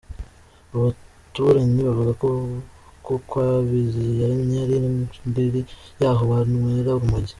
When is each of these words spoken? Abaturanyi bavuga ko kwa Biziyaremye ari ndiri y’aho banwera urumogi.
Abaturanyi 0.75 1.79
bavuga 1.87 2.11
ko 2.21 2.29
kwa 3.27 3.47
Biziyaremye 3.67 4.57
ari 4.65 4.77
ndiri 5.29 5.59
y’aho 5.99 6.21
banwera 6.31 6.89
urumogi. 6.97 7.29